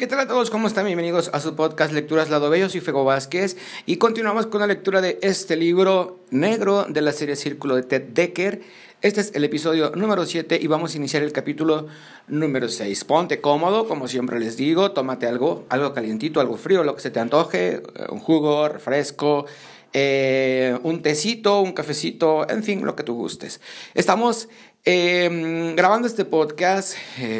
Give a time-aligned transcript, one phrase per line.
[0.00, 0.48] ¿Qué tal a todos?
[0.48, 0.86] ¿Cómo están?
[0.86, 2.70] Bienvenidos a su podcast Lecturas Lado Bello.
[2.70, 7.36] Soy Fego Vázquez y continuamos con la lectura de este libro negro de la serie
[7.36, 8.62] Círculo de Ted Decker.
[9.02, 11.86] Este es el episodio número 7 y vamos a iniciar el capítulo
[12.28, 13.04] número 6.
[13.04, 17.10] Ponte cómodo, como siempre les digo, tómate algo, algo calientito, algo frío, lo que se
[17.10, 19.44] te antoje, eh, un jugo, refresco,
[19.92, 23.60] eh, un tecito, un cafecito, en fin, lo que tú gustes.
[23.92, 24.48] Estamos
[24.86, 26.96] eh, grabando este podcast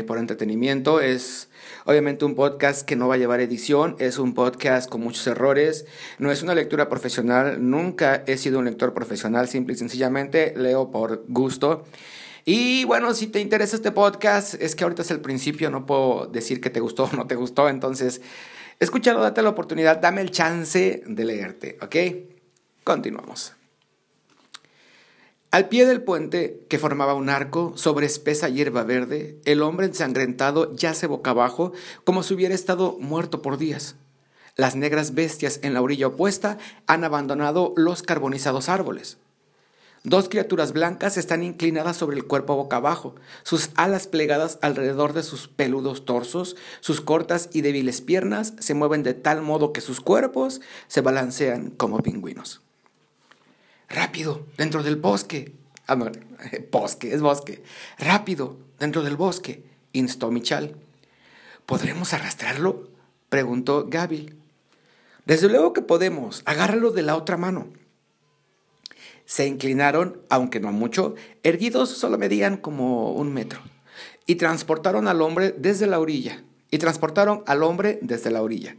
[0.07, 1.50] por entretenimiento, es
[1.91, 5.87] Obviamente un podcast que no va a llevar edición, es un podcast con muchos errores,
[6.21, 10.93] no es una lectura profesional, nunca he sido un lector profesional, simple y sencillamente leo
[10.93, 11.83] por gusto.
[12.45, 16.29] Y bueno, si te interesa este podcast, es que ahorita es el principio, no puedo
[16.29, 18.21] decir que te gustó o no te gustó, entonces
[18.79, 21.97] escúchalo, date la oportunidad, dame el chance de leerte, ¿ok?
[22.85, 23.60] Continuamos.
[25.53, 30.73] Al pie del puente, que formaba un arco sobre espesa hierba verde, el hombre ensangrentado
[30.77, 31.73] yace boca abajo
[32.05, 33.97] como si hubiera estado muerto por días.
[34.55, 39.19] Las negras bestias en la orilla opuesta han abandonado los carbonizados árboles.
[40.05, 45.25] Dos criaturas blancas están inclinadas sobre el cuerpo boca abajo, sus alas plegadas alrededor de
[45.25, 50.01] sus peludos torsos, sus cortas y débiles piernas se mueven de tal modo que sus
[50.01, 52.63] cuerpos se balancean como pingüinos.
[53.91, 55.53] Rápido, dentro del bosque.
[55.89, 56.11] Ah, no,
[56.71, 57.63] bosque, es bosque.
[57.99, 60.77] Rápido, dentro del bosque, instó Michal.
[61.67, 62.89] ¿Podremos arrastrarlo?
[63.29, 64.33] preguntó Gaby.
[65.27, 66.43] Desde luego que podemos.
[66.45, 67.69] Agárralo de la otra mano.
[69.27, 73.61] Se inclinaron, aunque no mucho, erguidos solo medían como un metro,
[74.27, 76.43] y transportaron al hombre desde la orilla.
[76.71, 78.77] Y transportaron al hombre desde la orilla.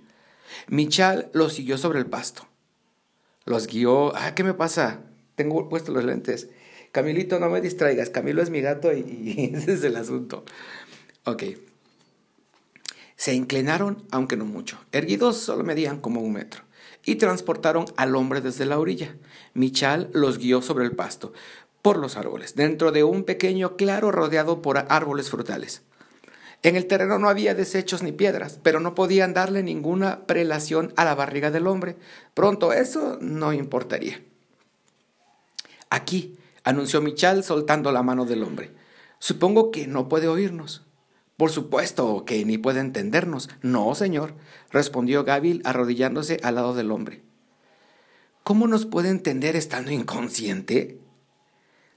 [0.67, 2.48] Michal lo siguió sobre el pasto.
[3.45, 4.16] Los guió.
[4.16, 5.02] Ah, ¿qué me pasa?
[5.36, 6.50] Tengo puestos los lentes.
[6.92, 8.09] Camilito, no me distraigas.
[8.09, 10.45] Camilo es mi gato y, ese es el asunto.
[11.25, 11.44] Ok.
[13.16, 14.80] Se inclinaron, aunque no mucho.
[14.92, 16.64] Erguidos solo medían como un metro.
[17.06, 19.16] Y transportaron al hombre desde la orilla.
[19.53, 21.33] Michal los guió sobre el pasto,
[21.82, 25.82] por los árboles, dentro de un pequeño claro rodeado por árboles frutales.
[26.64, 31.05] En el terreno no había desechos ni piedras, pero no podían darle ninguna prelación a
[31.05, 31.95] la barriga del hombre.
[32.33, 34.22] Pronto eso no importaría.
[35.89, 38.72] Aquí, anunció Michal soltando la mano del hombre.
[39.17, 40.83] Supongo que no puede oírnos.
[41.36, 43.49] Por supuesto que ni puede entendernos.
[43.64, 44.36] No, señor,
[44.70, 47.23] respondió Gabil arrodillándose al lado del hombre.
[48.43, 50.99] ¿Cómo nos puede entender estando inconsciente?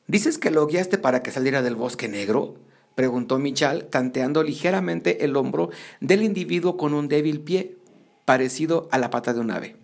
[0.06, 2.56] ¿Dices que lo guiaste para que saliera del bosque negro?
[2.94, 7.77] Preguntó Michal, tanteando ligeramente el hombro del individuo con un débil pie,
[8.25, 9.77] parecido a la pata de un ave.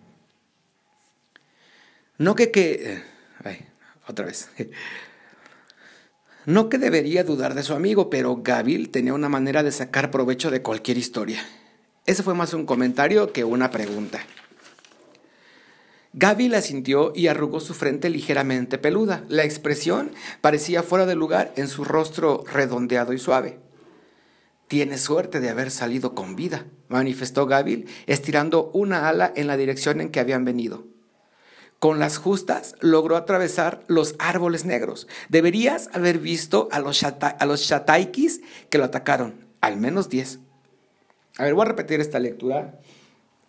[2.17, 2.93] No que que...
[2.93, 3.03] Eh,
[3.43, 3.65] ay,
[4.07, 4.49] otra vez.
[6.45, 10.49] No que debería dudar de su amigo, pero Gabil tenía una manera de sacar provecho
[10.49, 11.43] de cualquier historia.
[12.07, 14.19] Ese fue más un comentario que una pregunta.
[16.13, 19.23] Gaby la sintió y arrugó su frente ligeramente peluda.
[19.29, 20.11] La expresión
[20.41, 23.59] parecía fuera de lugar en su rostro redondeado y suave.
[24.67, 30.01] Tiene suerte de haber salido con vida, manifestó Gaby, estirando una ala en la dirección
[30.01, 30.85] en que habían venido.
[31.79, 35.07] Con las justas logró atravesar los árboles negros.
[35.29, 40.39] Deberías haber visto a los, a los shataikis que lo atacaron, al menos diez.
[41.37, 42.79] A ver, voy a repetir esta lectura.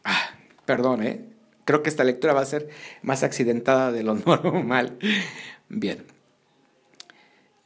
[0.04, 0.30] Ah,
[0.64, 1.31] perdón, ¿eh?
[1.64, 2.68] Creo que esta lectura va a ser
[3.02, 4.98] más accidentada de lo normal.
[5.68, 6.04] Bien.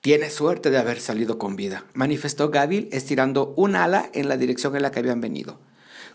[0.00, 4.76] Tiene suerte de haber salido con vida, manifestó Gabil estirando un ala en la dirección
[4.76, 5.58] en la que habían venido.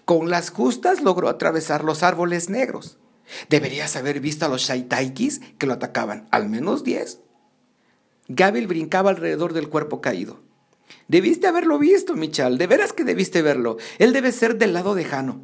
[0.06, 2.98] Con las justas logró atravesar los árboles negros.
[3.50, 7.20] Deberías haber visto a los shaitaikis que lo atacaban, al menos diez.
[8.30, 10.40] Gabil brincaba alrededor del cuerpo caído.
[11.08, 13.78] Debiste haberlo visto, Michal, de veras que debiste verlo.
[14.00, 15.42] Él debe ser del lado lejano.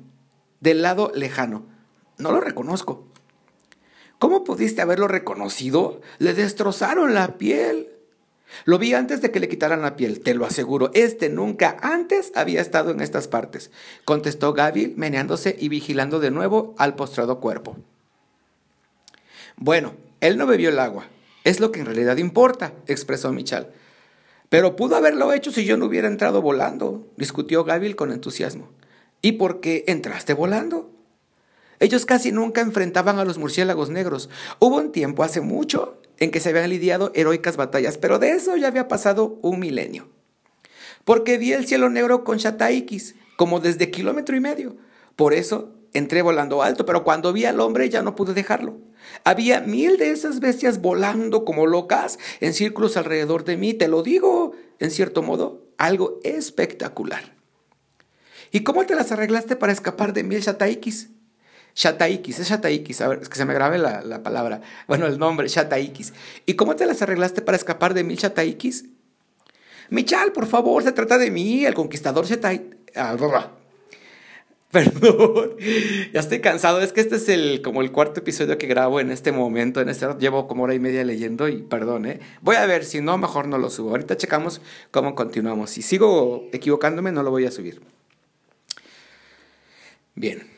[0.61, 1.67] Del lado lejano.
[2.17, 3.05] No lo reconozco.
[4.19, 6.01] ¿Cómo pudiste haberlo reconocido?
[6.17, 7.89] Le destrozaron la piel.
[8.65, 10.89] Lo vi antes de que le quitaran la piel, te lo aseguro.
[10.93, 13.71] Este nunca antes había estado en estas partes,
[14.05, 17.77] contestó Gaby, meneándose y vigilando de nuevo al postrado cuerpo.
[19.57, 21.07] Bueno, él no bebió el agua.
[21.43, 23.71] Es lo que en realidad importa, expresó Michal.
[24.49, 28.69] Pero pudo haberlo hecho si yo no hubiera entrado volando, discutió Gaby con entusiasmo.
[29.21, 30.89] ¿Y por qué entraste volando?
[31.79, 34.29] Ellos casi nunca enfrentaban a los murciélagos negros.
[34.59, 38.55] Hubo un tiempo hace mucho en que se habían lidiado heroicas batallas, pero de eso
[38.55, 40.09] ya había pasado un milenio.
[41.05, 44.75] Porque vi el cielo negro con Shataikis, como desde kilómetro y medio.
[45.15, 48.77] Por eso entré volando alto, pero cuando vi al hombre ya no pude dejarlo.
[49.23, 54.03] Había mil de esas bestias volando como locas en círculos alrededor de mí, te lo
[54.03, 57.35] digo, en cierto modo, algo espectacular.
[58.51, 61.09] ¿Y cómo te las arreglaste para escapar de mil Shataikis?
[61.77, 65.19] Shataikis, es Shataikis, a ver, es que se me grabe la, la palabra, bueno, el
[65.19, 66.11] nombre, Shataikis.
[66.47, 68.85] ¿Y cómo te las arreglaste para escapar de mil Shataikis?
[69.91, 72.75] Michal, por favor, se trata de mí, el conquistador Shataikis.
[72.95, 73.15] Ah,
[74.71, 75.51] Perdón,
[76.13, 76.81] ya estoy cansado.
[76.81, 79.79] Es que este es el como el cuarto episodio que grabo en este momento.
[79.79, 82.19] En este llevo como hora y media leyendo y perdón, ¿eh?
[82.41, 83.91] Voy a ver, si no, mejor no lo subo.
[83.91, 85.69] Ahorita checamos cómo continuamos.
[85.69, 87.81] Si sigo equivocándome, no lo voy a subir.
[90.15, 90.56] Bien.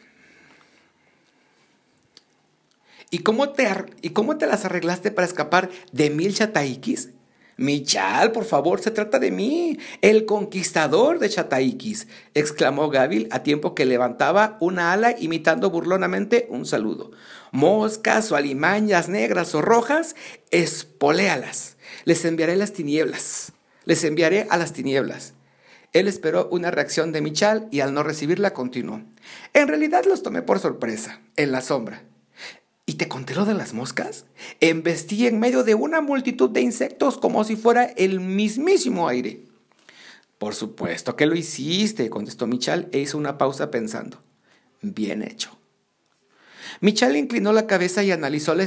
[3.09, 3.67] ¿Y cómo te,
[4.01, 7.09] y cómo te las arreglaste para escapar de mil chataikis?
[7.59, 13.75] Michal, por favor, se trata de mí, el conquistador de Chataikis, exclamó Gabil a tiempo
[13.75, 17.11] que levantaba una ala imitando burlonamente un saludo.
[17.51, 20.15] Moscas o alimañas negras o rojas,
[20.51, 21.75] espoléalas.
[22.05, 23.51] Les enviaré las tinieblas.
[23.83, 25.33] Les enviaré a las tinieblas.
[25.91, 29.01] Él esperó una reacción de Michal y al no recibirla continuó.
[29.53, 32.03] En realidad los tomé por sorpresa, en la sombra.
[32.89, 34.25] ¿Y te conté lo de las moscas?
[34.61, 39.43] Embestí en medio de una multitud de insectos como si fuera el mismísimo aire.
[40.39, 44.23] Por supuesto que lo hiciste, contestó Michal e hizo una pausa pensando.
[44.81, 45.55] Bien hecho.
[46.81, 48.65] Michal inclinó la cabeza y analizó la,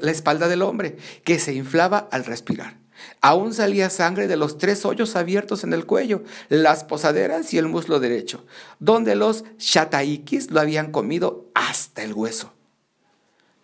[0.00, 2.78] la espalda del hombre, que se inflaba al respirar.
[3.22, 7.66] Aún salía sangre de los tres hoyos abiertos en el cuello, las posaderas y el
[7.66, 8.46] muslo derecho,
[8.78, 12.52] donde los shataikis lo habían comido hasta el hueso.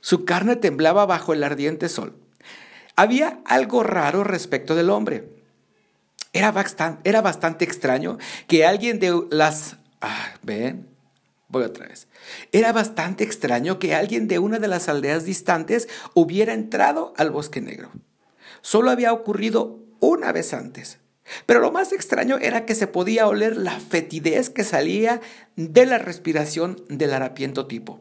[0.01, 2.17] Su carne temblaba bajo el ardiente sol.
[2.97, 5.29] Había algo raro respecto del hombre.
[6.33, 9.77] Era bastante, extraño que alguien de las...
[10.01, 10.89] Ah, ven,
[11.49, 12.09] voy otra vez.
[12.53, 17.61] Era bastante extraño que alguien de una de las aldeas distantes hubiera entrado al bosque
[17.61, 17.91] negro.
[18.63, 20.99] Solo había ocurrido una vez antes.
[21.47, 25.21] Pero lo más extraño era que se podía oler la fetidez que salía
[25.57, 28.01] de la respiración del harapiento tipo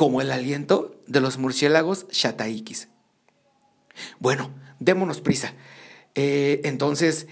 [0.00, 2.88] como el aliento de los murciélagos Shataikis.
[4.18, 5.52] Bueno, démonos prisa.
[6.14, 7.26] Eh, entonces,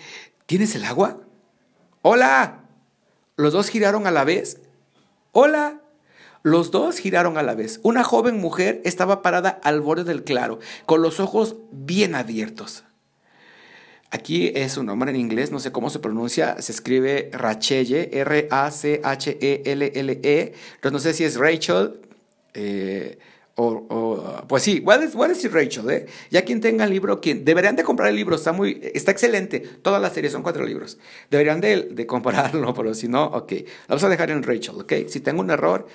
[0.44, 1.19] ¿tienes el agua?
[2.03, 2.67] ¡Hola!
[3.37, 4.61] Los dos giraron a la vez.
[5.32, 5.81] ¡Hola!
[6.43, 7.81] Los dos giraron a la vez.
[7.85, 12.85] Una joven mujer estaba parada al borde del claro, con los ojos bien abiertos.
[14.11, 18.93] Aquí es un nombre en inglés, no sé cómo se pronuncia, se escribe Rachelle, R-A-C-H-E-L-L-E,
[20.82, 22.03] -E, no sé si es Rachel,
[22.58, 23.19] eh,
[24.46, 26.06] pues sí, voy a, decir Rachel, ¿eh?
[26.31, 29.60] Ya quien tenga el libro, quien deberían de comprar el libro, está muy, está excelente.
[29.60, 30.99] Toda la serie son cuatro libros.
[31.31, 33.52] Deberían de, de comprarlo, pero si no, ok.
[33.52, 34.93] Lo vamos a dejar en Rachel, ¿ok?
[35.08, 35.88] Si tengo un error,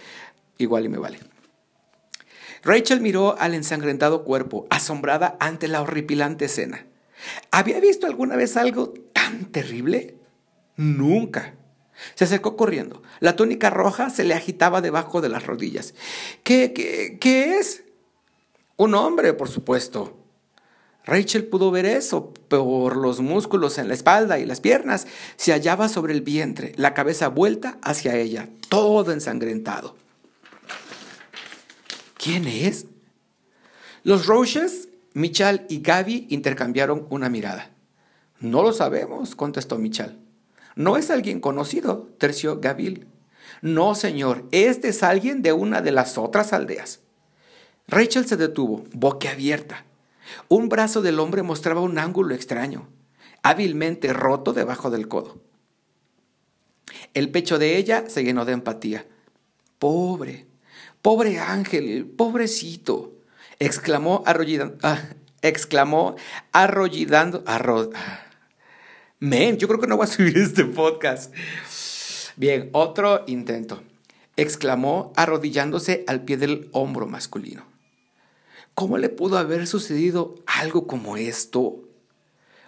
[0.57, 1.19] igual y me vale.
[2.63, 6.86] Rachel miró al ensangrentado cuerpo, asombrada ante la horripilante escena.
[7.51, 10.15] ¿Había visto alguna vez algo tan terrible?
[10.75, 11.56] Nunca.
[12.15, 13.01] Se acercó corriendo.
[13.19, 15.94] La túnica roja se le agitaba debajo de las rodillas.
[16.44, 17.83] ¿Qué, qué, qué es?
[18.77, 20.17] Un hombre, por supuesto.
[21.05, 25.05] Rachel pudo ver eso por los músculos en la espalda y las piernas.
[25.35, 29.95] Se hallaba sobre el vientre, la cabeza vuelta hacia ella, todo ensangrentado.
[32.17, 32.85] ¿Quién es?
[34.03, 37.71] Los Roches, Michal y Gaby intercambiaron una mirada.
[38.39, 40.23] No lo sabemos, contestó Michal.
[40.75, 43.08] No es alguien conocido, terció Gabil.
[43.62, 47.01] No, señor, este es alguien de una de las otras aldeas.
[47.88, 49.86] Rachel se detuvo, boquiabierta.
[50.48, 52.88] Un brazo del hombre mostraba un ángulo extraño,
[53.44, 55.42] hábilmente roto debajo del codo.
[57.13, 59.06] El pecho de ella se llenó de empatía.
[59.80, 60.48] Pobre,
[61.01, 63.13] pobre ángel, pobrecito,
[63.60, 65.00] exclamó arrollidando, ah,
[65.42, 66.15] exclamó
[66.51, 67.89] arrollidando, arro,
[69.24, 71.34] Men, yo creo que no voy a subir este podcast.
[72.36, 73.82] Bien, otro intento.
[74.36, 77.63] Exclamó arrodillándose al pie del hombro masculino.
[78.74, 81.86] ¿Cómo le pudo haber sucedido algo como esto?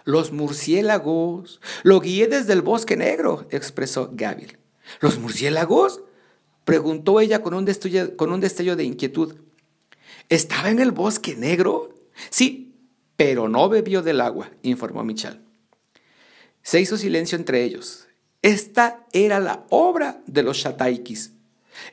[0.04, 1.60] Los murciélagos.
[1.82, 4.56] Lo guié desde el bosque negro, expresó Gabriel.
[5.00, 6.00] ¿Los murciélagos?
[6.64, 9.34] preguntó ella con un, destello, con un destello de inquietud.
[10.30, 11.94] ¿Estaba en el bosque negro?
[12.30, 12.72] Sí,
[13.16, 15.45] pero no bebió del agua, informó Michal.
[16.66, 18.08] Se hizo silencio entre ellos.
[18.42, 21.30] Esta era la obra de los Shataikis.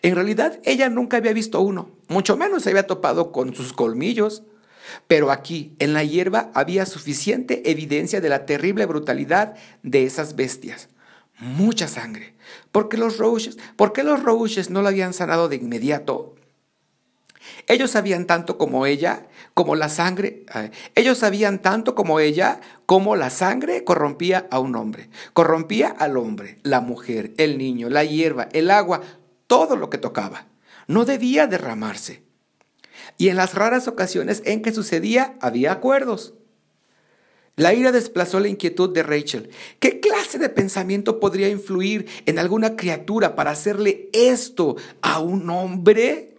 [0.01, 4.41] En realidad ella nunca había visto uno, mucho menos se había topado con sus colmillos.
[5.05, 9.53] Pero aquí, en la hierba, había suficiente evidencia de la terrible brutalidad
[9.83, 10.89] de esas bestias.
[11.37, 12.33] Mucha sangre.
[12.71, 16.33] ¿Por qué los Roaches, ¿por qué los Roaches no la habían sanado de inmediato?
[17.67, 20.45] Ellos sabían tanto como ella, como la sangre.
[20.95, 25.09] Ellos sabían tanto como ella, como la sangre corrompía a un hombre.
[25.33, 29.01] Corrompía al hombre, la mujer, el niño, la hierba, el agua,
[29.47, 30.47] todo lo que tocaba.
[30.87, 32.23] No debía derramarse.
[33.17, 36.33] Y en las raras ocasiones en que sucedía, había acuerdos.
[37.55, 39.51] La ira desplazó la inquietud de Rachel.
[39.79, 46.32] ¿Qué clase de pensamiento podría influir en alguna criatura para hacerle esto a un hombre?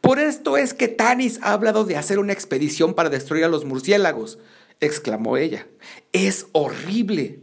[0.00, 3.64] Por esto es que Tanis ha hablado de hacer una expedición para destruir a los
[3.64, 4.38] murciélagos,
[4.80, 5.66] exclamó ella.
[6.12, 7.40] Es horrible.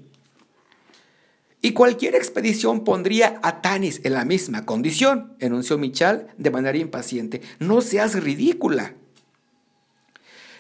[1.62, 7.42] Y cualquier expedición pondría a Tanis en la misma condición, enunció Michal de manera impaciente.
[7.60, 8.94] No seas ridícula.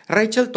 [0.07, 0.51] Rachel,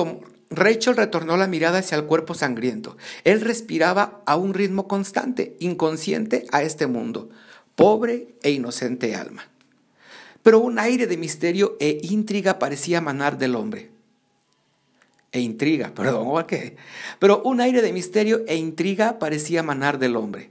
[0.48, 2.96] Rachel retornó la mirada hacia el cuerpo sangriento.
[3.24, 7.30] Él respiraba a un ritmo constante, inconsciente a este mundo.
[7.74, 9.49] Pobre e inocente alma
[10.42, 13.90] pero un aire de misterio e intriga parecía manar del hombre.
[15.32, 16.76] E intriga, perdón, qué?
[17.18, 20.50] Pero un aire de misterio e intriga parecía manar del hombre.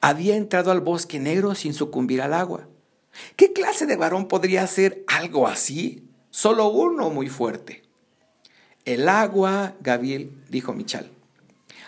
[0.00, 2.66] Había entrado al bosque negro sin sucumbir al agua.
[3.36, 6.04] ¿Qué clase de varón podría hacer algo así?
[6.30, 7.82] Solo uno muy fuerte.
[8.84, 11.10] El agua, Gabil, dijo Michal.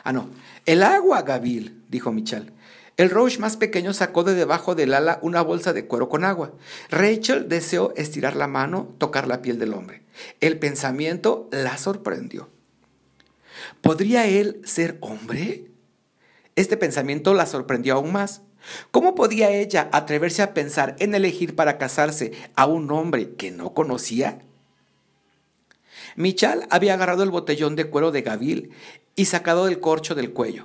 [0.05, 0.31] Ah, no.
[0.67, 2.53] El agua, Gabil, dijo Michal.
[2.97, 6.53] El Roche más pequeño sacó de debajo del ala una bolsa de cuero con agua.
[6.91, 10.03] Rachel deseó estirar la mano, tocar la piel del hombre.
[10.41, 12.49] El pensamiento la sorprendió.
[13.83, 15.67] ¿Podría él ser hombre?
[16.57, 18.43] Este pensamiento la sorprendió aún más.
[18.91, 23.75] ¿Cómo podía ella atreverse a pensar en elegir para casarse a un hombre que no
[23.75, 24.41] conocía?
[26.17, 28.73] Michal había agarrado el botellón de cuero de Gavil
[29.15, 30.65] y sacado el corcho del cuello.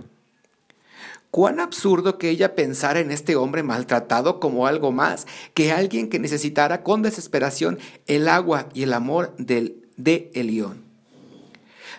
[1.34, 5.26] Cuán absurdo que ella pensara en este hombre maltratado como algo más
[5.56, 10.84] que alguien que necesitara con desesperación el agua y el amor del, de Elión.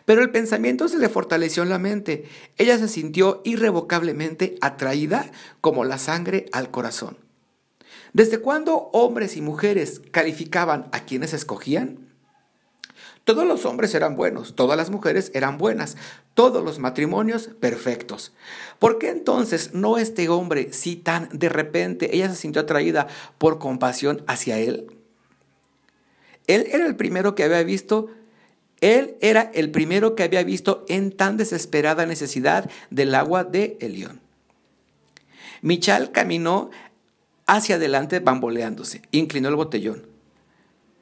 [0.04, 2.26] Pero el pensamiento se le fortaleció en la mente.
[2.58, 7.16] Ella se sintió irrevocablemente atraída como la sangre al corazón.
[8.12, 12.13] ¿Desde cuándo hombres y mujeres calificaban a quienes escogían?
[13.25, 15.97] Todos los hombres eran buenos, todas las mujeres eran buenas,
[16.35, 18.35] todos los matrimonios perfectos.
[18.78, 23.07] ¿Por qué entonces no este hombre, si tan de repente ella se sintió atraída
[23.38, 24.88] por compasión hacia él?
[26.47, 28.11] Él era el primero que había visto,
[28.83, 34.21] él era el primero que había visto en tan desesperada necesidad del agua de Elión.
[35.62, 36.71] Michal caminó
[37.47, 40.07] hacia adelante bamboleándose, inclinó el botellón.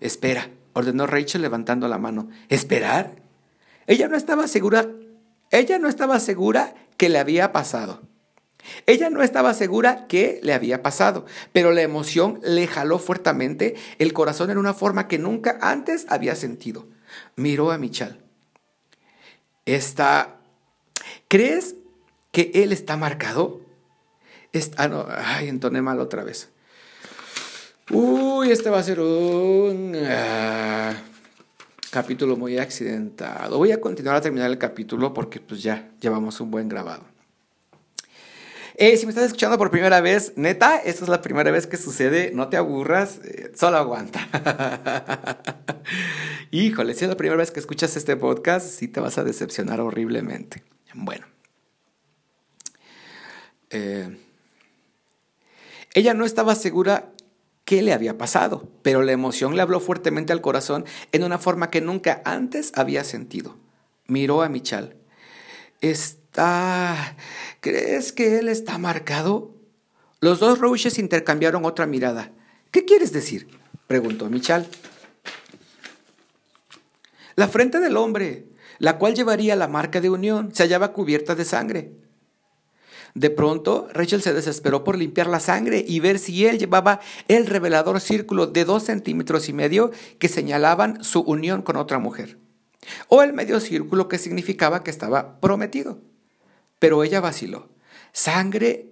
[0.00, 2.28] Espera, ordenó Rachel levantando la mano.
[2.48, 3.16] ¿Esperar?
[3.86, 4.88] Ella no estaba segura,
[5.50, 8.02] ella no estaba segura que le había pasado.
[8.86, 14.12] Ella no estaba segura que le había pasado, pero la emoción le jaló fuertemente el
[14.12, 16.86] corazón en una forma que nunca antes había sentido.
[17.36, 18.20] Miró a Michal.
[19.66, 20.36] Está.
[21.28, 21.76] ¿Crees
[22.30, 23.60] que él está marcado?
[24.52, 26.50] Está, ah, no, ay, entoné mal otra vez.
[27.94, 30.94] Uy, este va a ser un ah,
[31.90, 33.58] capítulo muy accidentado.
[33.58, 37.04] Voy a continuar a terminar el capítulo porque pues ya llevamos un buen grabado.
[38.76, 41.76] Eh, si me estás escuchando por primera vez, neta, esta es la primera vez que
[41.76, 44.26] sucede, no te aburras, eh, solo aguanta.
[46.50, 49.82] Híjole, si es la primera vez que escuchas este podcast, sí te vas a decepcionar
[49.82, 50.62] horriblemente.
[50.94, 51.26] Bueno.
[53.68, 54.16] Eh,
[55.92, 57.12] ella no estaba segura
[57.64, 61.70] qué le había pasado, pero la emoción le habló fuertemente al corazón en una forma
[61.70, 63.56] que nunca antes había sentido.
[64.06, 64.96] Miró a Michal.
[65.80, 67.16] ¿Está...
[67.60, 69.54] ¿Crees que él está marcado?
[70.20, 72.32] Los dos Roches intercambiaron otra mirada.
[72.70, 73.48] ¿Qué quieres decir?
[73.86, 74.66] preguntó Michal.
[77.34, 78.46] La frente del hombre,
[78.78, 81.92] la cual llevaría la marca de unión, se hallaba cubierta de sangre.
[83.14, 87.46] De pronto, Rachel se desesperó por limpiar la sangre y ver si él llevaba el
[87.46, 92.38] revelador círculo de dos centímetros y medio que señalaban su unión con otra mujer,
[93.08, 95.98] o el medio círculo que significaba que estaba prometido.
[96.78, 97.68] Pero ella vaciló.
[98.12, 98.88] Sangre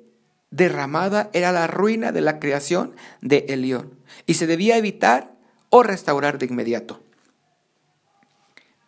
[0.51, 3.95] derramada era la ruina de la creación de Elión
[4.27, 5.35] y se debía evitar
[5.71, 7.01] o restaurar de inmediato.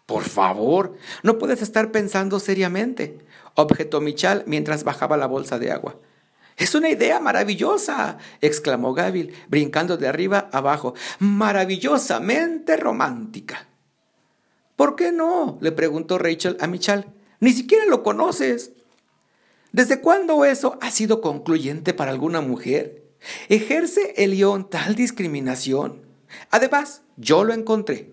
[0.07, 3.19] Por favor, no puedes estar pensando seriamente
[3.54, 5.97] objetó Michal mientras bajaba la bolsa de agua.
[6.56, 10.94] Es una idea maravillosa, exclamó Gavil, brincando de arriba abajo.
[11.18, 13.68] Maravillosamente romántica.
[14.76, 15.59] ¿Por qué no?
[15.61, 17.06] le preguntó Rachel a Michal.
[17.40, 18.73] Ni siquiera lo conoces.
[19.73, 23.02] ¿Desde cuándo eso ha sido concluyente para alguna mujer?
[23.49, 26.02] ¿Ejerce el león tal discriminación?
[26.50, 28.12] Además, yo lo encontré.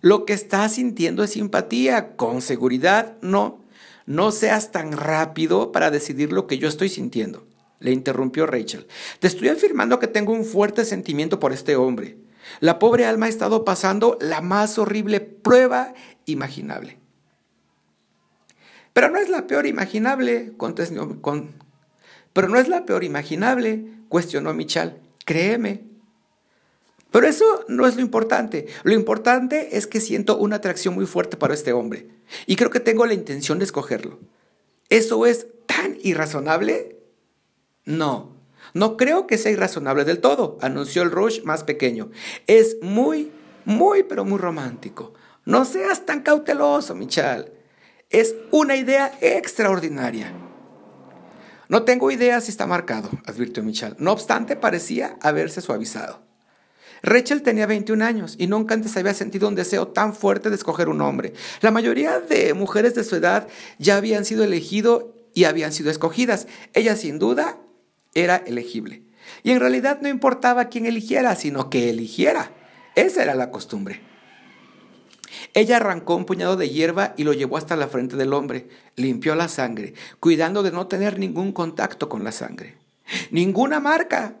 [0.00, 3.61] Lo que estás sintiendo es simpatía, con seguridad no.
[4.06, 7.46] No seas tan rápido para decidir lo que yo estoy sintiendo,
[7.78, 8.86] le interrumpió Rachel.
[9.20, 12.18] Te estoy afirmando que tengo un fuerte sentimiento por este hombre.
[12.60, 15.94] La pobre alma ha estado pasando la más horrible prueba
[16.26, 16.98] imaginable.
[18.92, 21.54] Pero no es la peor imaginable, contestó, con,
[22.32, 25.00] pero no es la peor imaginable, cuestionó Michal.
[25.24, 25.84] Créeme,
[27.12, 28.66] pero eso no es lo importante.
[28.82, 32.08] Lo importante es que siento una atracción muy fuerte para este hombre.
[32.46, 34.18] Y creo que tengo la intención de escogerlo.
[34.88, 36.96] ¿Eso es tan irrazonable?
[37.84, 38.36] No,
[38.74, 42.10] no creo que sea irrazonable del todo, anunció el Rush más pequeño.
[42.46, 43.30] Es muy,
[43.64, 45.12] muy, pero muy romántico.
[45.44, 47.52] No seas tan cauteloso, Michal.
[48.08, 50.32] Es una idea extraordinaria.
[51.68, 53.96] No tengo idea si está marcado, advirtió Michal.
[53.98, 56.31] No obstante, parecía haberse suavizado.
[57.02, 60.88] Rachel tenía 21 años y nunca antes había sentido un deseo tan fuerte de escoger
[60.88, 61.32] un hombre.
[61.60, 65.02] La mayoría de mujeres de su edad ya habían sido elegidas
[65.34, 66.46] y habían sido escogidas.
[66.74, 67.58] Ella sin duda
[68.14, 69.02] era elegible.
[69.42, 72.52] Y en realidad no importaba quién eligiera, sino que eligiera.
[72.94, 74.00] Esa era la costumbre.
[75.54, 78.68] Ella arrancó un puñado de hierba y lo llevó hasta la frente del hombre.
[78.96, 82.76] Limpió la sangre, cuidando de no tener ningún contacto con la sangre.
[83.30, 84.36] Ninguna marca.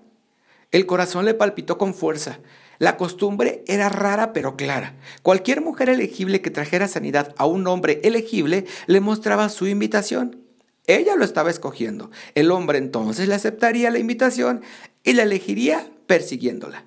[0.72, 2.40] El corazón le palpitó con fuerza.
[2.78, 4.96] La costumbre era rara pero clara.
[5.22, 10.40] Cualquier mujer elegible que trajera sanidad a un hombre elegible le mostraba su invitación.
[10.86, 12.10] Ella lo estaba escogiendo.
[12.34, 14.62] El hombre entonces le aceptaría la invitación
[15.04, 16.84] y la elegiría persiguiéndola.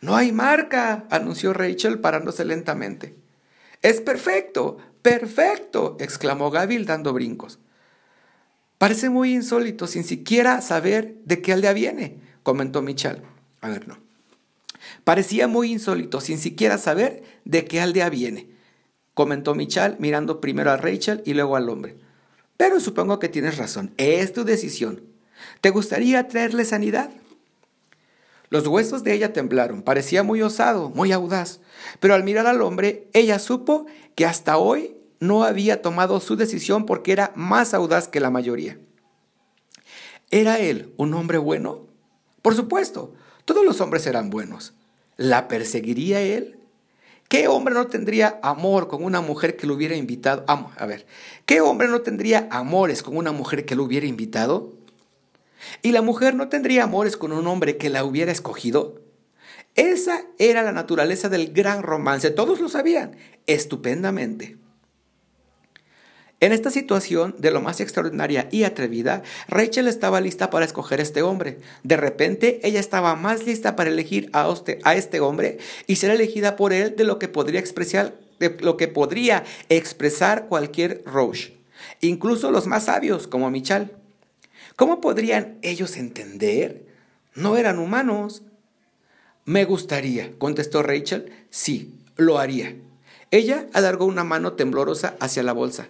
[0.00, 3.14] No hay marca, anunció Rachel parándose lentamente.
[3.82, 7.58] Es perfecto, perfecto, exclamó Gabil dando brincos.
[8.78, 13.22] Parece muy insólito sin siquiera saber de qué aldea viene comentó Michal.
[13.60, 13.98] A ver, no.
[15.04, 18.50] Parecía muy insólito, sin siquiera saber de qué aldea viene,
[19.14, 21.96] comentó Michal, mirando primero a Rachel y luego al hombre.
[22.56, 25.02] Pero supongo que tienes razón, es tu decisión.
[25.60, 27.10] ¿Te gustaría traerle sanidad?
[28.50, 31.60] Los huesos de ella temblaron, parecía muy osado, muy audaz,
[32.00, 36.84] pero al mirar al hombre, ella supo que hasta hoy no había tomado su decisión
[36.84, 38.78] porque era más audaz que la mayoría.
[40.30, 41.89] ¿Era él un hombre bueno?
[42.42, 43.12] Por supuesto,
[43.44, 44.74] todos los hombres eran buenos.
[45.16, 46.58] ¿La perseguiría él?
[47.28, 50.44] ¿Qué hombre no tendría amor con una mujer que lo hubiera invitado?
[50.48, 51.06] a ver,
[51.46, 54.72] ¿qué hombre no tendría amores con una mujer que lo hubiera invitado?
[55.82, 59.00] ¿Y la mujer no tendría amores con un hombre que la hubiera escogido?
[59.76, 64.56] Esa era la naturaleza del gran romance, todos lo sabían, estupendamente.
[66.40, 71.02] En esta situación de lo más extraordinaria y atrevida, Rachel estaba lista para escoger a
[71.02, 71.58] este hombre.
[71.82, 74.48] De repente, ella estaba más lista para elegir a
[74.94, 78.88] este, hombre y ser elegida por él de lo que podría expresar, de lo que
[78.88, 81.58] podría expresar cualquier Roche,
[82.00, 83.92] incluso los más sabios como Michal.
[84.76, 86.86] ¿Cómo podrían ellos entender?
[87.34, 88.40] No eran humanos.
[89.44, 91.30] Me gustaría, contestó Rachel.
[91.50, 92.76] Sí, lo haría.
[93.30, 95.88] Ella alargó una mano temblorosa hacia la bolsa.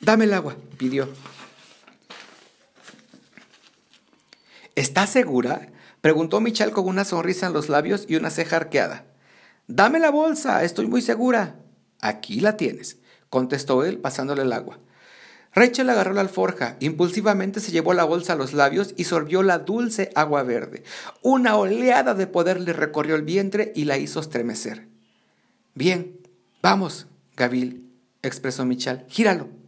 [0.00, 1.08] Dame el agua, pidió.
[4.74, 5.68] ¿Estás segura?
[6.00, 9.04] Preguntó Michelle con una sonrisa en los labios y una ceja arqueada.
[9.66, 11.56] Dame la bolsa, estoy muy segura.
[12.00, 12.96] Aquí la tienes,
[13.28, 14.78] contestó él pasándole el agua.
[15.52, 19.58] Rachel agarró la alforja, impulsivamente se llevó la bolsa a los labios y sorbió la
[19.58, 20.84] dulce agua verde.
[21.22, 24.88] Una oleada de poder le recorrió el vientre y la hizo estremecer.
[25.74, 26.20] Bien,
[26.62, 27.84] vamos, Gabil,
[28.22, 29.04] expresó Michal.
[29.08, 29.59] Gíralo.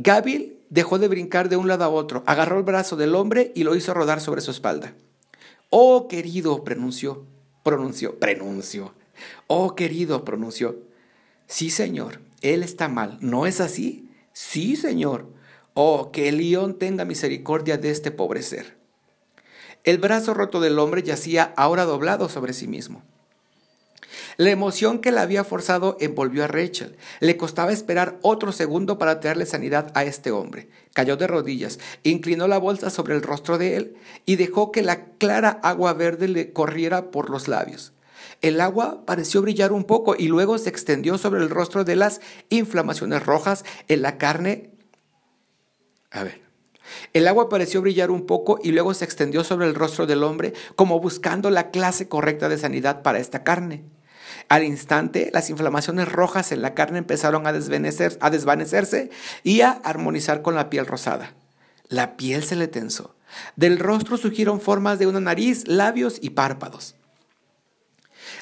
[0.00, 3.64] Gabil dejó de brincar de un lado a otro, agarró el brazo del hombre y
[3.64, 4.94] lo hizo rodar sobre su espalda.
[5.70, 7.26] Oh, querido, pronunció,
[7.64, 8.94] pronunció, pronunció.
[9.48, 10.78] Oh, querido, pronunció.
[11.48, 13.18] Sí, señor, él está mal.
[13.20, 14.08] ¿No es así?
[14.32, 15.26] Sí, señor.
[15.74, 18.78] Oh, que el león tenga misericordia de este pobre ser.
[19.82, 23.02] El brazo roto del hombre yacía ahora doblado sobre sí mismo.
[24.38, 26.96] La emoción que la había forzado envolvió a Rachel.
[27.18, 30.68] Le costaba esperar otro segundo para traerle sanidad a este hombre.
[30.92, 33.96] Cayó de rodillas, inclinó la bolsa sobre el rostro de él
[34.26, 37.94] y dejó que la clara agua verde le corriera por los labios.
[38.40, 42.20] El agua pareció brillar un poco y luego se extendió sobre el rostro de las
[42.48, 44.70] inflamaciones rojas en la carne.
[46.12, 46.42] A ver.
[47.12, 50.52] El agua pareció brillar un poco y luego se extendió sobre el rostro del hombre
[50.76, 53.97] como buscando la clase correcta de sanidad para esta carne.
[54.48, 59.10] Al instante, las inflamaciones rojas en la carne empezaron a, a desvanecerse
[59.42, 61.34] y a armonizar con la piel rosada.
[61.88, 63.14] La piel se le tensó.
[63.56, 66.94] Del rostro surgieron formas de una nariz, labios y párpados.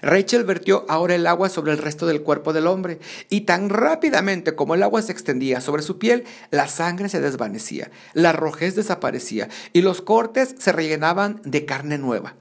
[0.03, 4.55] Rachel vertió ahora el agua sobre el resto del cuerpo del hombre, y tan rápidamente
[4.55, 9.49] como el agua se extendía sobre su piel, la sangre se desvanecía, la rojez desaparecía,
[9.73, 12.35] y los cortes se rellenaban de carne nueva.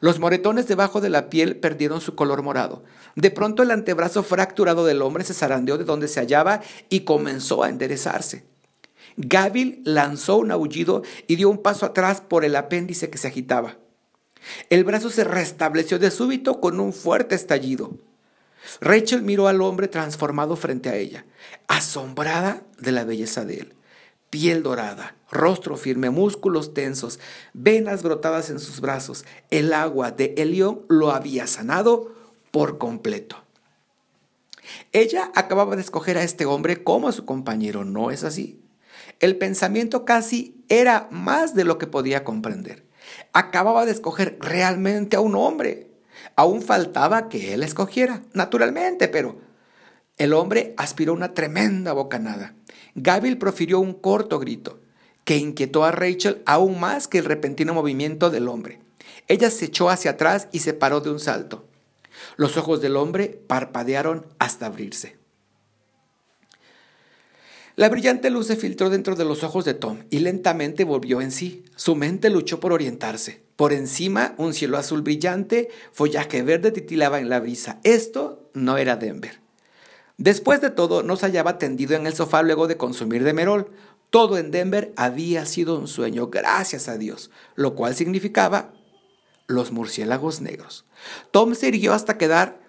[0.00, 2.84] Los moretones debajo de la piel perdieron su color morado.
[3.14, 7.62] De pronto el antebrazo fracturado del hombre se zarandeó de donde se hallaba y comenzó
[7.62, 8.44] a enderezarse.
[9.16, 13.78] Gabil lanzó un aullido y dio un paso atrás por el apéndice que se agitaba.
[14.68, 17.96] El brazo se restableció de súbito con un fuerte estallido.
[18.80, 21.24] Rachel miró al hombre transformado frente a ella,
[21.68, 23.75] asombrada de la belleza de él.
[24.38, 27.18] Piel dorada, rostro firme, músculos tensos,
[27.54, 29.24] venas brotadas en sus brazos.
[29.50, 32.12] El agua de Elión lo había sanado
[32.50, 33.42] por completo.
[34.92, 38.60] Ella acababa de escoger a este hombre como a su compañero, ¿no es así?
[39.20, 42.84] El pensamiento casi era más de lo que podía comprender.
[43.32, 45.92] Acababa de escoger realmente a un hombre.
[46.34, 49.40] Aún faltaba que él escogiera, naturalmente, pero
[50.18, 52.54] el hombre aspiró una tremenda bocanada.
[52.96, 54.80] Gabil profirió un corto grito
[55.24, 58.80] que inquietó a Rachel aún más que el repentino movimiento del hombre.
[59.28, 61.66] Ella se echó hacia atrás y se paró de un salto.
[62.36, 65.16] Los ojos del hombre parpadearon hasta abrirse.
[67.74, 71.30] La brillante luz se filtró dentro de los ojos de Tom y lentamente volvió en
[71.30, 71.64] sí.
[71.76, 73.42] Su mente luchó por orientarse.
[73.56, 77.78] Por encima, un cielo azul brillante, follaje verde titilaba en la brisa.
[77.84, 79.45] Esto no era Denver.
[80.18, 83.70] Después de todo, no se hallaba tendido en el sofá luego de consumir de Merol.
[84.10, 88.72] Todo en Denver había sido un sueño, gracias a Dios, lo cual significaba
[89.46, 90.86] los murciélagos negros.
[91.32, 92.60] Tom se irguió hasta quedar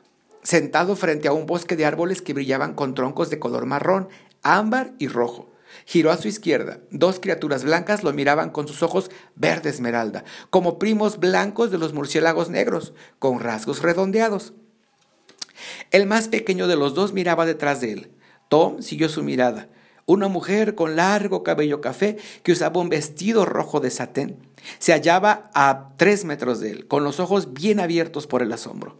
[0.43, 4.09] sentado frente a un bosque de árboles que brillaban con troncos de color marrón
[4.43, 5.49] ámbar y rojo.
[5.85, 6.79] Giró a su izquierda.
[6.91, 11.93] Dos criaturas blancas lo miraban con sus ojos verde esmeralda, como primos blancos de los
[11.93, 14.53] murciélagos negros, con rasgos redondeados.
[15.91, 18.11] El más pequeño de los dos miraba detrás de él.
[18.49, 19.69] Tom siguió su mirada.
[20.05, 24.37] Una mujer con largo cabello café que usaba un vestido rojo de satén
[24.79, 28.99] se hallaba a tres metros de él, con los ojos bien abiertos por el asombro.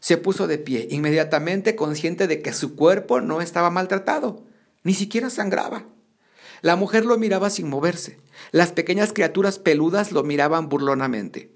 [0.00, 4.42] Se puso de pie, inmediatamente consciente de que su cuerpo no estaba maltratado.
[4.82, 5.86] Ni siquiera sangraba.
[6.60, 8.18] La mujer lo miraba sin moverse.
[8.52, 11.50] Las pequeñas criaturas peludas lo miraban burlonamente.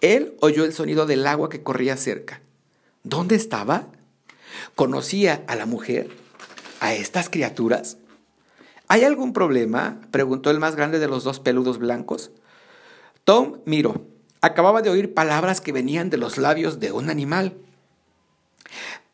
[0.00, 2.40] Él oyó el sonido del agua que corría cerca.
[3.06, 3.86] ¿Dónde estaba?
[4.74, 6.10] ¿Conocía a la mujer?
[6.80, 7.98] ¿A estas criaturas?
[8.88, 10.00] ¿Hay algún problema?
[10.10, 12.32] preguntó el más grande de los dos peludos blancos.
[13.22, 14.08] Tom miró.
[14.40, 17.56] Acababa de oír palabras que venían de los labios de un animal.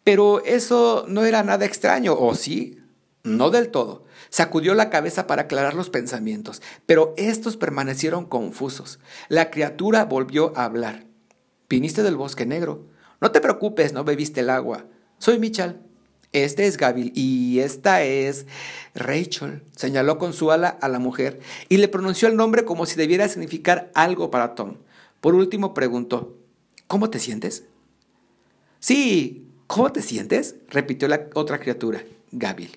[0.05, 2.79] Pero eso no era nada extraño, ¿o sí?
[3.25, 4.07] No del todo.
[4.31, 9.01] Sacudió la cabeza para aclarar los pensamientos, pero estos permanecieron confusos.
[9.29, 11.05] La criatura volvió a hablar.
[11.69, 12.91] Viniste del bosque negro.
[13.23, 14.85] No te preocupes, no bebiste el agua.
[15.19, 15.81] Soy Michal.
[16.33, 18.47] Este es Gabil y esta es
[18.97, 19.63] Rachel.
[19.77, 23.29] Señaló con su ala a la mujer y le pronunció el nombre como si debiera
[23.29, 24.79] significar algo para Tom.
[25.21, 26.37] Por último preguntó,
[26.89, 27.65] ¿Cómo te sientes?
[28.81, 30.57] Sí, ¿cómo te sientes?
[30.69, 32.77] repitió la otra criatura, Gabil.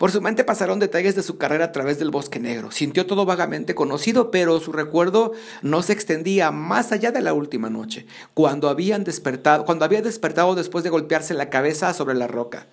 [0.00, 2.70] Por su mente pasaron detalles de su carrera a través del bosque negro.
[2.70, 7.68] Sintió todo vagamente conocido, pero su recuerdo no se extendía más allá de la última
[7.68, 12.66] noche, cuando, habían despertado, cuando había despertado después de golpearse la cabeza sobre la roca.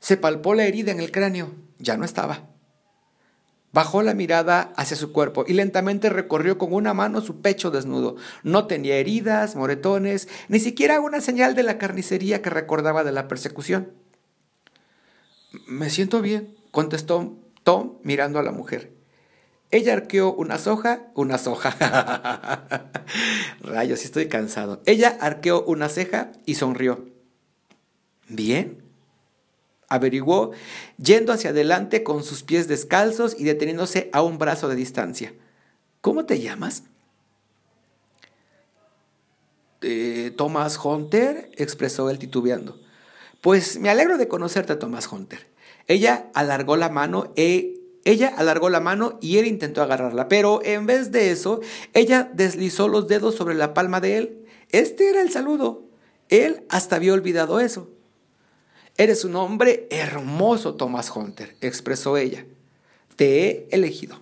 [0.00, 1.52] Se palpó la herida en el cráneo.
[1.78, 2.48] Ya no estaba.
[3.72, 8.16] Bajó la mirada hacia su cuerpo y lentamente recorrió con una mano su pecho desnudo.
[8.42, 13.28] No tenía heridas, moretones, ni siquiera una señal de la carnicería que recordaba de la
[13.28, 13.92] persecución.
[15.66, 18.92] Me siento bien, contestó Tom mirando a la mujer.
[19.70, 21.74] Ella arqueó una soja, una soja.
[23.60, 24.82] Rayos, estoy cansado.
[24.84, 27.08] Ella arqueó una ceja y sonrió.
[28.28, 28.82] ¿Bien?
[29.88, 30.50] Averiguó,
[30.98, 35.32] yendo hacia adelante con sus pies descalzos y deteniéndose a un brazo de distancia.
[36.02, 36.82] ¿Cómo te llamas?
[39.80, 42.78] Eh, Thomas Hunter, expresó él titubeando.
[43.40, 45.55] Pues me alegro de conocerte, Thomas Hunter.
[45.86, 50.86] Ella alargó la mano e ella alargó la mano y él intentó agarrarla, pero en
[50.86, 51.60] vez de eso,
[51.92, 54.46] ella deslizó los dedos sobre la palma de él.
[54.70, 55.82] Este era el saludo.
[56.28, 57.90] Él hasta había olvidado eso.
[58.96, 62.46] Eres un hombre hermoso, Thomas Hunter, expresó ella.
[63.16, 64.20] Te he elegido.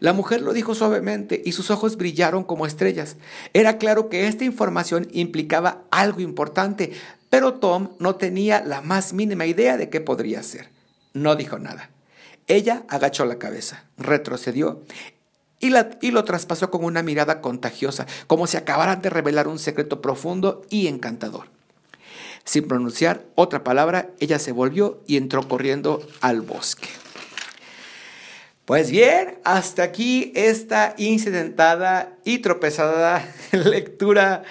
[0.00, 3.16] La mujer lo dijo suavemente y sus ojos brillaron como estrellas.
[3.52, 6.92] Era claro que esta información implicaba algo importante,
[7.30, 10.70] pero Tom no tenía la más mínima idea de qué podría ser.
[11.12, 11.90] No dijo nada.
[12.46, 14.82] Ella agachó la cabeza, retrocedió
[15.60, 20.00] y, y, lo traspasó con una mirada contagiosa, como si acabaran de revelar un secreto
[20.00, 21.46] profundo y encantador.
[22.44, 26.88] Sin pronunciar otra palabra, ella se volvió y entró corriendo al bosque.
[28.64, 34.44] Pues bien, hasta aquí esta incidentada y tropezada lectura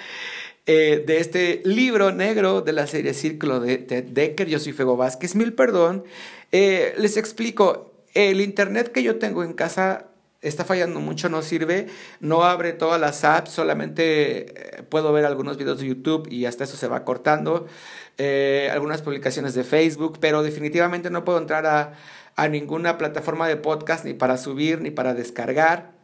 [0.70, 4.48] eh, de este libro negro de la serie Círculo de, Decker.
[4.48, 6.04] Yo soy Fego Vázquez, mil perdón.
[6.52, 10.08] Eh, les explico, el internet que yo tengo en casa
[10.42, 11.86] está fallando mucho, no sirve,
[12.20, 16.64] no abre todas las apps, solamente eh, puedo ver algunos videos de YouTube y hasta
[16.64, 17.66] eso se va cortando,
[18.70, 21.94] algunas publicaciones de Facebook, pero definitivamente no puedo entrar
[22.36, 25.97] a ninguna plataforma de podcast ni para subir ni para descargar.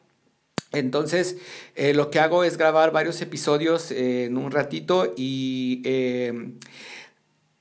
[0.75, 1.37] Entonces,
[1.75, 6.53] eh, lo que hago es grabar varios episodios eh, en un ratito y eh,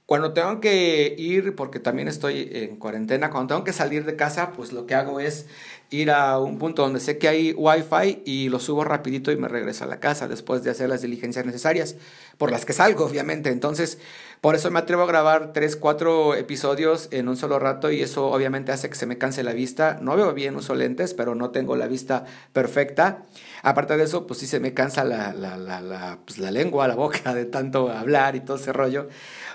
[0.05, 4.51] cuando tengo que ir, porque también estoy en cuarentena, cuando tengo que salir de casa,
[4.51, 5.47] pues lo que hago es
[5.89, 9.47] ir a un punto donde sé que hay wifi y lo subo rapidito y me
[9.47, 11.95] regreso a la casa después de hacer las diligencias necesarias,
[12.37, 13.49] por las que salgo, obviamente.
[13.49, 13.97] Entonces,
[14.43, 18.27] por eso me atrevo a grabar tres, cuatro episodios en un solo rato y eso
[18.27, 19.99] obviamente hace que se me canse la vista.
[20.01, 23.23] No veo bien, uso lentes, pero no tengo la vista perfecta.
[23.61, 26.89] Aparte de eso, pues sí se me cansa la, la, la, la, pues la lengua,
[26.89, 29.07] la boca de tanto hablar y todo ese rollo.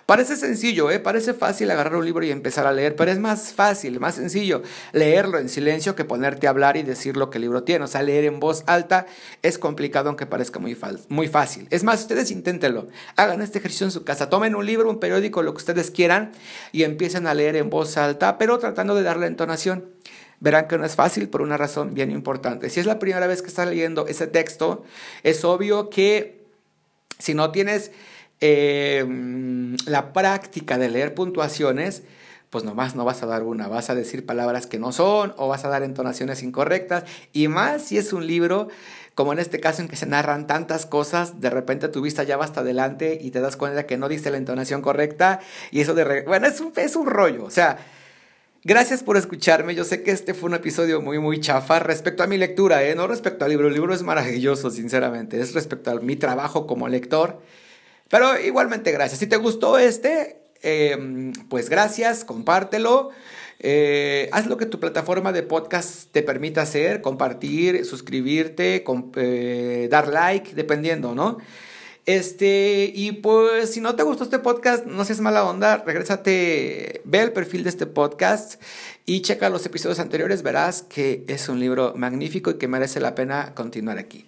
[0.08, 1.00] Parece sencillo, ¿eh?
[1.00, 4.62] parece fácil agarrar un libro y empezar a leer, pero es más fácil, más sencillo
[4.92, 7.84] leerlo en silencio que ponerte a hablar y decir lo que el libro tiene.
[7.84, 9.04] O sea, leer en voz alta
[9.42, 10.74] es complicado aunque parezca muy,
[11.10, 11.68] muy fácil.
[11.68, 12.88] Es más, ustedes inténtenlo.
[13.16, 14.30] Hagan este ejercicio en su casa.
[14.30, 16.32] Tomen un libro, un periódico, lo que ustedes quieran
[16.72, 19.90] y empiecen a leer en voz alta, pero tratando de darle entonación.
[20.40, 22.70] Verán que no es fácil por una razón bien importante.
[22.70, 24.84] Si es la primera vez que estás leyendo ese texto,
[25.22, 26.46] es obvio que
[27.18, 27.90] si no tienes
[28.40, 32.02] Em, la práctica de leer puntuaciones,
[32.50, 35.48] pues nomás no vas a dar una, vas a decir palabras que no son o
[35.48, 37.04] vas a dar entonaciones incorrectas.
[37.32, 38.68] Y más si es un libro
[39.18, 42.36] como en este caso en que se narran tantas cosas, de repente tu vista ya
[42.36, 45.40] va hasta adelante y te das cuenta que no dice la entonación correcta
[45.72, 46.22] y eso de...
[46.22, 47.78] Bueno, es un, es un rollo, o sea,
[48.62, 52.28] gracias por escucharme, yo sé que este fue un episodio muy, muy chafa respecto a
[52.28, 52.94] mi lectura, ¿eh?
[52.94, 56.86] no respecto al libro, el libro es maravilloso, sinceramente, es respecto a mi trabajo como
[56.86, 57.40] lector.
[58.08, 59.20] Pero igualmente gracias.
[59.20, 63.10] Si te gustó este, em, pues gracias, compártelo.
[63.60, 68.84] Eh, haz lo que tu plataforma de podcast te permita hacer, compartir, suscribirte,
[69.16, 71.38] eh, dar like, dependiendo, ¿no?
[72.06, 77.20] Este, y pues si no te gustó este podcast, no seas mala onda, regrésate, ve
[77.20, 78.62] el perfil de este podcast
[79.04, 83.14] y checa los episodios anteriores, verás que es un libro magnífico y que merece la
[83.14, 84.26] pena continuar aquí.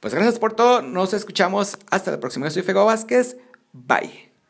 [0.00, 2.46] Pues gracias por todo, nos escuchamos hasta la próxima.
[2.46, 3.36] Yo soy Fego Vázquez,
[3.72, 4.29] bye.